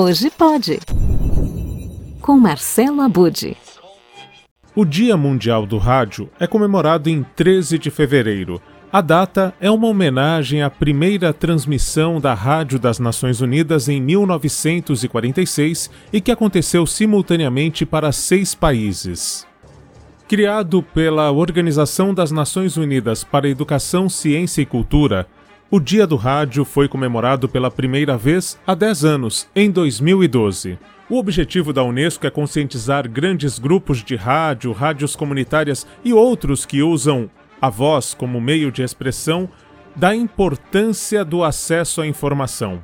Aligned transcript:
Hoje 0.00 0.30
pode. 0.30 0.78
Com 2.22 2.38
Marcelo 2.38 3.00
Abude. 3.00 3.56
O 4.72 4.84
Dia 4.84 5.16
Mundial 5.16 5.66
do 5.66 5.76
Rádio 5.76 6.30
é 6.38 6.46
comemorado 6.46 7.10
em 7.10 7.24
13 7.34 7.80
de 7.80 7.90
fevereiro. 7.90 8.62
A 8.92 9.00
data 9.00 9.52
é 9.60 9.68
uma 9.68 9.88
homenagem 9.88 10.62
à 10.62 10.70
primeira 10.70 11.32
transmissão 11.32 12.20
da 12.20 12.32
Rádio 12.32 12.78
das 12.78 13.00
Nações 13.00 13.40
Unidas 13.40 13.88
em 13.88 14.00
1946 14.00 15.90
e 16.12 16.20
que 16.20 16.30
aconteceu 16.30 16.86
simultaneamente 16.86 17.84
para 17.84 18.12
seis 18.12 18.54
países. 18.54 19.44
Criado 20.28 20.80
pela 20.80 21.32
Organização 21.32 22.14
das 22.14 22.30
Nações 22.30 22.76
Unidas 22.76 23.24
para 23.24 23.48
Educação, 23.48 24.08
Ciência 24.08 24.62
e 24.62 24.66
Cultura, 24.66 25.26
o 25.70 25.78
Dia 25.78 26.06
do 26.06 26.16
Rádio 26.16 26.64
foi 26.64 26.88
comemorado 26.88 27.46
pela 27.46 27.70
primeira 27.70 28.16
vez 28.16 28.58
há 28.66 28.74
10 28.74 29.04
anos, 29.04 29.48
em 29.54 29.70
2012. 29.70 30.78
O 31.10 31.18
objetivo 31.18 31.74
da 31.74 31.82
Unesco 31.82 32.26
é 32.26 32.30
conscientizar 32.30 33.06
grandes 33.08 33.58
grupos 33.58 34.02
de 34.02 34.16
rádio, 34.16 34.72
rádios 34.72 35.14
comunitárias 35.14 35.86
e 36.02 36.12
outros 36.12 36.64
que 36.64 36.82
usam 36.82 37.30
a 37.60 37.68
voz 37.68 38.14
como 38.14 38.40
meio 38.40 38.72
de 38.72 38.82
expressão 38.82 39.48
da 39.94 40.14
importância 40.14 41.22
do 41.22 41.44
acesso 41.44 42.00
à 42.00 42.06
informação. 42.06 42.82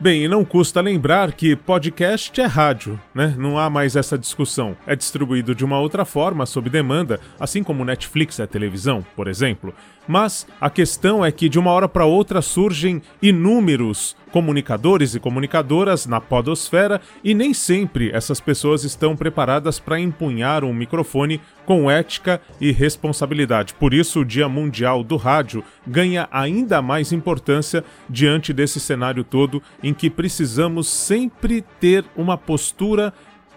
Bem, 0.00 0.22
e 0.22 0.28
não 0.28 0.44
custa 0.44 0.80
lembrar 0.80 1.32
que 1.32 1.56
podcast 1.56 2.40
é 2.40 2.44
rádio, 2.46 3.00
né? 3.12 3.34
Não 3.36 3.58
há 3.58 3.68
mais 3.68 3.96
essa 3.96 4.16
discussão. 4.16 4.76
É 4.86 4.94
distribuído 4.94 5.56
de 5.56 5.64
uma 5.64 5.80
outra 5.80 6.04
forma, 6.04 6.46
sob 6.46 6.70
demanda, 6.70 7.18
assim 7.38 7.64
como 7.64 7.84
Netflix 7.84 8.38
é 8.38 8.46
televisão, 8.46 9.04
por 9.16 9.26
exemplo. 9.26 9.74
Mas 10.06 10.46
a 10.60 10.70
questão 10.70 11.24
é 11.24 11.32
que 11.32 11.48
de 11.48 11.58
uma 11.58 11.72
hora 11.72 11.88
para 11.88 12.04
outra 12.04 12.40
surgem 12.40 13.02
inúmeros 13.20 14.16
comunicadores 14.32 15.14
e 15.14 15.20
comunicadoras 15.20 16.06
na 16.06 16.20
podosfera 16.20 17.00
e 17.22 17.34
nem 17.34 17.52
sempre 17.52 18.10
essas 18.12 18.40
pessoas 18.40 18.84
estão 18.84 19.16
preparadas 19.16 19.78
para 19.78 19.98
empunhar 19.98 20.64
um 20.64 20.72
microfone 20.72 21.40
com 21.64 21.90
ética 21.90 22.40
e 22.60 22.72
responsabilidade. 22.72 23.74
Por 23.74 23.92
isso, 23.92 24.20
o 24.20 24.24
Dia 24.24 24.48
Mundial 24.48 25.02
do 25.02 25.16
Rádio 25.16 25.62
ganha 25.86 26.28
ainda 26.30 26.80
mais 26.80 27.12
importância 27.12 27.84
diante 28.08 28.52
desse 28.52 28.80
cenário 28.80 29.24
todo 29.24 29.62
em 29.82 29.92
que 29.92 30.08
precisamos 30.08 30.88
sempre 30.88 31.62
ter 31.80 32.04
uma 32.16 32.38
postura 32.38 33.12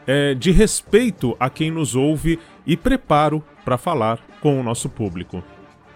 é, 0.07 0.33
de 0.33 0.51
respeito 0.51 1.35
a 1.39 1.49
quem 1.49 1.71
nos 1.71 1.95
ouve 1.95 2.39
e 2.65 2.75
preparo 2.75 3.43
para 3.63 3.77
falar 3.77 4.19
com 4.41 4.59
o 4.59 4.63
nosso 4.63 4.89
público. 4.89 5.43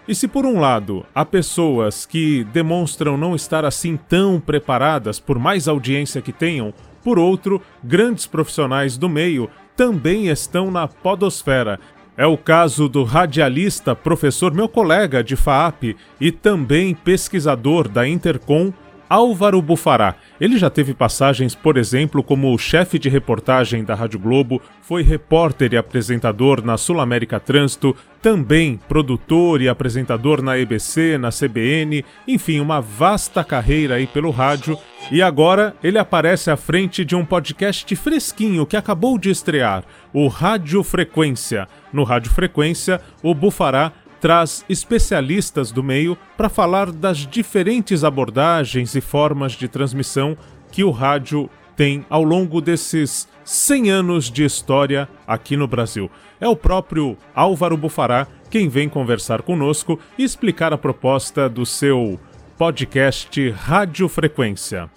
E 0.08 0.14
se 0.14 0.28
por 0.28 0.46
um 0.46 0.60
lado 0.60 1.04
há 1.12 1.24
pessoas 1.24 2.06
que 2.06 2.44
demonstram 2.52 3.16
não 3.16 3.34
estar 3.34 3.64
assim 3.64 3.96
tão 3.96 4.38
preparadas 4.38 5.18
por 5.18 5.38
mais 5.38 5.66
audiência 5.66 6.22
que 6.22 6.32
tenham, 6.32 6.72
por 7.02 7.18
outro, 7.18 7.60
grandes 7.82 8.26
profissionais 8.26 8.96
do 8.96 9.08
meio 9.08 9.50
também 9.76 10.28
estão 10.28 10.70
na 10.70 10.86
podosfera. 10.86 11.78
É 12.16 12.24
o 12.24 12.38
caso 12.38 12.88
do 12.88 13.04
radialista, 13.04 13.94
professor 13.94 14.54
meu 14.54 14.68
colega 14.68 15.22
de 15.22 15.36
FAAP 15.36 15.96
e 16.20 16.32
também 16.32 16.94
pesquisador 16.94 17.88
da 17.88 18.08
Intercom, 18.08 18.72
Álvaro 19.08 19.60
Bufará. 19.62 20.16
Ele 20.40 20.58
já 20.58 20.68
teve 20.68 20.94
passagens, 20.94 21.54
por 21.54 21.76
exemplo, 21.76 22.22
como 22.22 22.56
chefe 22.58 22.98
de 22.98 23.08
reportagem 23.08 23.84
da 23.84 23.94
Rádio 23.94 24.18
Globo, 24.18 24.60
foi 24.82 25.02
repórter 25.02 25.72
e 25.72 25.76
apresentador 25.76 26.64
na 26.64 26.76
Sul 26.76 27.00
América 27.00 27.40
Trânsito, 27.40 27.96
também 28.20 28.78
produtor 28.88 29.62
e 29.62 29.68
apresentador 29.68 30.42
na 30.42 30.58
EBC, 30.58 31.18
na 31.18 31.30
CBN, 31.30 32.04
enfim, 32.26 32.60
uma 32.60 32.80
vasta 32.80 33.44
carreira 33.44 33.94
aí 33.94 34.06
pelo 34.06 34.30
rádio. 34.30 34.78
E 35.10 35.22
agora 35.22 35.74
ele 35.82 35.98
aparece 35.98 36.50
à 36.50 36.56
frente 36.56 37.04
de 37.04 37.14
um 37.14 37.24
podcast 37.24 37.94
fresquinho 37.94 38.66
que 38.66 38.76
acabou 38.76 39.16
de 39.18 39.30
estrear, 39.30 39.84
o 40.12 40.26
Rádio 40.26 40.82
Frequência. 40.82 41.68
No 41.92 42.02
Rádio 42.02 42.30
Frequência, 42.30 43.00
o 43.22 43.34
Bufará 43.34 43.92
traz 44.20 44.64
especialistas 44.68 45.70
do 45.70 45.82
meio 45.82 46.16
para 46.36 46.48
falar 46.48 46.90
das 46.90 47.18
diferentes 47.18 48.04
abordagens 48.04 48.94
e 48.94 49.00
formas 49.00 49.52
de 49.52 49.68
transmissão 49.68 50.36
que 50.70 50.82
o 50.82 50.90
rádio 50.90 51.48
tem 51.76 52.04
ao 52.08 52.24
longo 52.24 52.60
desses 52.60 53.28
100 53.44 53.90
anos 53.90 54.30
de 54.30 54.44
história 54.44 55.08
aqui 55.26 55.56
no 55.56 55.68
Brasil. 55.68 56.10
É 56.40 56.48
o 56.48 56.56
próprio 56.56 57.16
Álvaro 57.34 57.76
Bufará 57.76 58.26
quem 58.50 58.68
vem 58.68 58.88
conversar 58.88 59.42
conosco 59.42 59.98
e 60.16 60.24
explicar 60.24 60.72
a 60.72 60.78
proposta 60.78 61.48
do 61.48 61.66
seu 61.66 62.18
podcast 62.56 63.50
Rádio 63.50 64.08
Frequência. 64.08 64.90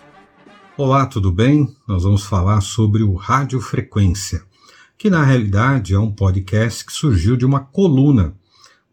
Olá, 0.77 1.05
tudo 1.05 1.29
bem? 1.29 1.67
Nós 1.85 2.03
vamos 2.03 2.23
falar 2.23 2.61
sobre 2.61 3.03
o 3.03 3.13
Rádio 3.13 3.59
Frequência, 3.59 4.41
que 4.97 5.09
na 5.09 5.23
realidade 5.23 5.93
é 5.93 5.99
um 5.99 6.09
podcast 6.09 6.85
que 6.85 6.93
surgiu 6.93 7.35
de 7.35 7.45
uma 7.45 7.59
coluna 7.59 8.33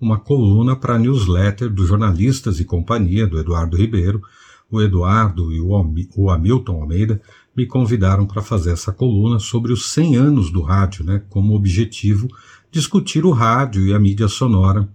uma 0.00 0.18
coluna 0.18 0.76
para 0.76 0.94
a 0.94 0.98
newsletter 0.98 1.70
dos 1.70 1.88
jornalistas 1.88 2.60
e 2.60 2.64
companhia 2.64 3.26
do 3.26 3.38
Eduardo 3.38 3.76
Ribeiro. 3.76 4.22
O 4.70 4.82
Eduardo 4.82 5.52
e 5.52 5.60
o 5.60 6.30
Hamilton 6.30 6.80
Almeida 6.80 7.20
me 7.56 7.66
convidaram 7.66 8.26
para 8.26 8.42
fazer 8.42 8.72
essa 8.72 8.92
coluna 8.92 9.38
sobre 9.38 9.72
os 9.72 9.90
100 9.92 10.16
anos 10.16 10.50
do 10.50 10.60
rádio, 10.60 11.04
né, 11.04 11.22
como 11.30 11.54
objetivo 11.54 12.28
discutir 12.70 13.24
o 13.24 13.30
rádio 13.30 13.86
e 13.86 13.94
a 13.94 13.98
mídia 13.98 14.28
sonora 14.28 14.88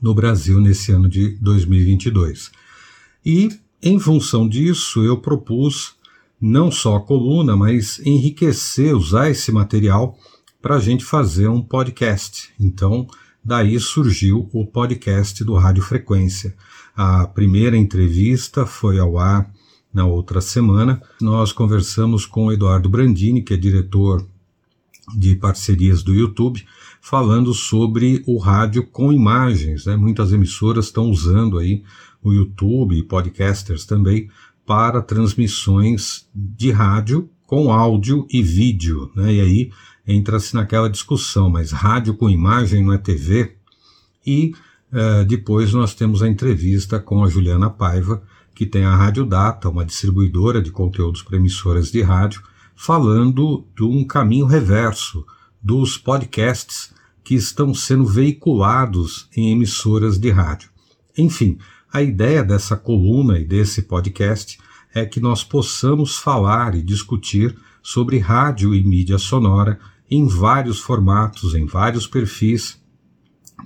no 0.00 0.14
Brasil 0.14 0.60
nesse 0.60 0.92
ano 0.92 1.08
de 1.08 1.30
2022. 1.40 2.50
E, 3.24 3.48
em 3.82 3.98
função 3.98 4.48
disso, 4.48 5.02
eu 5.04 5.18
propus 5.18 5.96
não 6.40 6.70
só 6.70 6.96
a 6.96 7.00
coluna, 7.00 7.56
mas 7.56 8.00
enriquecer, 8.06 8.96
usar 8.96 9.28
esse 9.28 9.52
material 9.52 10.16
para 10.62 10.76
a 10.76 10.80
gente 10.80 11.04
fazer 11.04 11.48
um 11.48 11.60
podcast. 11.60 12.50
Então, 12.58 13.06
Daí 13.48 13.80
surgiu 13.80 14.46
o 14.52 14.66
podcast 14.66 15.42
do 15.42 15.54
Rádio 15.54 15.82
Frequência. 15.82 16.54
A 16.94 17.26
primeira 17.26 17.78
entrevista 17.78 18.66
foi 18.66 18.98
ao 18.98 19.16
ar 19.16 19.50
na 19.90 20.04
outra 20.04 20.42
semana. 20.42 21.00
Nós 21.18 21.50
conversamos 21.50 22.26
com 22.26 22.44
o 22.44 22.52
Eduardo 22.52 22.90
Brandini, 22.90 23.40
que 23.40 23.54
é 23.54 23.56
diretor 23.56 24.22
de 25.16 25.34
parcerias 25.34 26.02
do 26.02 26.14
YouTube, 26.14 26.62
falando 27.00 27.54
sobre 27.54 28.22
o 28.26 28.36
rádio 28.36 28.86
com 28.86 29.10
imagens. 29.10 29.86
Né? 29.86 29.96
Muitas 29.96 30.30
emissoras 30.30 30.84
estão 30.84 31.08
usando 31.08 31.56
aí 31.56 31.82
o 32.22 32.34
YouTube 32.34 32.98
e 32.98 33.02
podcasters 33.02 33.86
também 33.86 34.28
para 34.66 35.00
transmissões 35.00 36.28
de 36.34 36.70
rádio 36.70 37.30
com 37.46 37.72
áudio 37.72 38.26
e 38.30 38.42
vídeo. 38.42 39.10
Né? 39.16 39.36
E 39.36 39.40
aí 39.40 39.70
entra-se 40.08 40.54
naquela 40.54 40.88
discussão, 40.88 41.50
mas 41.50 41.70
rádio 41.70 42.14
com 42.14 42.30
imagem 42.30 42.82
não 42.82 42.94
é 42.94 42.98
TV? 42.98 43.56
E 44.26 44.54
uh, 44.90 45.24
depois 45.26 45.74
nós 45.74 45.94
temos 45.94 46.22
a 46.22 46.28
entrevista 46.28 46.98
com 46.98 47.22
a 47.22 47.28
Juliana 47.28 47.68
Paiva, 47.68 48.22
que 48.54 48.64
tem 48.64 48.84
a 48.84 48.96
Rádio 48.96 49.26
Data, 49.26 49.68
uma 49.68 49.84
distribuidora 49.84 50.62
de 50.62 50.72
conteúdos 50.72 51.22
para 51.22 51.36
emissoras 51.36 51.92
de 51.92 52.00
rádio, 52.00 52.42
falando 52.74 53.66
de 53.76 53.84
um 53.84 54.02
caminho 54.02 54.46
reverso 54.46 55.24
dos 55.62 55.98
podcasts 55.98 56.92
que 57.22 57.34
estão 57.34 57.74
sendo 57.74 58.06
veiculados 58.06 59.28
em 59.36 59.52
emissoras 59.52 60.18
de 60.18 60.30
rádio. 60.30 60.70
Enfim, 61.16 61.58
a 61.92 62.00
ideia 62.00 62.42
dessa 62.42 62.76
coluna 62.76 63.38
e 63.38 63.44
desse 63.44 63.82
podcast 63.82 64.58
é 64.94 65.04
que 65.04 65.20
nós 65.20 65.44
possamos 65.44 66.16
falar 66.16 66.74
e 66.74 66.82
discutir 66.82 67.54
sobre 67.82 68.18
rádio 68.18 68.74
e 68.74 68.82
mídia 68.82 69.18
sonora 69.18 69.78
em 70.10 70.26
vários 70.26 70.80
formatos, 70.80 71.54
em 71.54 71.66
vários 71.66 72.06
perfis, 72.06 72.80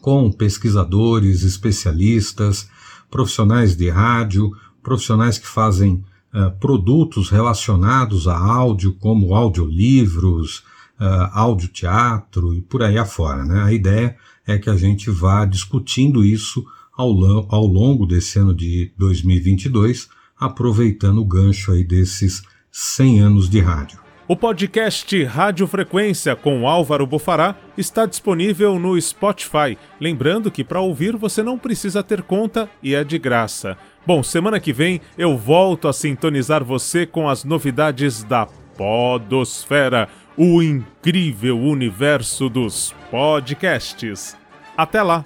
com 0.00 0.30
pesquisadores, 0.32 1.42
especialistas, 1.42 2.68
profissionais 3.10 3.76
de 3.76 3.90
rádio, 3.90 4.50
profissionais 4.82 5.38
que 5.38 5.46
fazem 5.46 6.04
uh, 6.34 6.50
produtos 6.58 7.30
relacionados 7.30 8.26
a 8.26 8.36
áudio, 8.36 8.94
como 8.94 9.34
audiolivros, 9.34 10.64
uh, 10.98 11.28
audioteatro 11.32 12.54
e 12.54 12.62
por 12.62 12.82
aí 12.82 12.98
afora. 12.98 13.44
Né? 13.44 13.62
A 13.62 13.72
ideia 13.72 14.16
é 14.46 14.58
que 14.58 14.70
a 14.70 14.76
gente 14.76 15.10
vá 15.10 15.44
discutindo 15.44 16.24
isso 16.24 16.64
ao, 16.96 17.10
ao 17.48 17.66
longo 17.66 18.06
desse 18.06 18.38
ano 18.38 18.54
de 18.54 18.92
2022, 18.98 20.08
aproveitando 20.38 21.18
o 21.18 21.24
gancho 21.24 21.72
aí 21.72 21.84
desses 21.84 22.42
100 22.70 23.20
anos 23.20 23.48
de 23.48 23.60
rádio. 23.60 24.01
O 24.28 24.36
podcast 24.36 25.24
Rádio 25.24 25.66
Frequência 25.66 26.36
com 26.36 26.68
Álvaro 26.68 27.04
Bufará 27.04 27.56
está 27.76 28.06
disponível 28.06 28.78
no 28.78 28.98
Spotify. 29.00 29.76
Lembrando 30.00 30.48
que 30.48 30.62
para 30.62 30.80
ouvir 30.80 31.16
você 31.16 31.42
não 31.42 31.58
precisa 31.58 32.04
ter 32.04 32.22
conta 32.22 32.70
e 32.80 32.94
é 32.94 33.02
de 33.02 33.18
graça. 33.18 33.76
Bom, 34.06 34.22
semana 34.22 34.60
que 34.60 34.72
vem 34.72 35.00
eu 35.18 35.36
volto 35.36 35.88
a 35.88 35.92
sintonizar 35.92 36.62
você 36.62 37.04
com 37.04 37.28
as 37.28 37.42
novidades 37.42 38.22
da 38.22 38.46
Podosfera, 38.76 40.08
o 40.36 40.62
incrível 40.62 41.58
universo 41.58 42.48
dos 42.48 42.94
podcasts. 43.10 44.36
Até 44.76 45.02
lá! 45.02 45.24